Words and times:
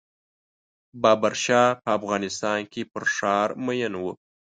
بابر 1.01 1.33
شاه 1.43 1.69
په 1.83 1.89
افغانستان 1.97 2.59
کې 2.71 2.81
پر 2.91 3.03
ښار 3.13 3.49
مین 3.65 3.93
و. 3.97 4.03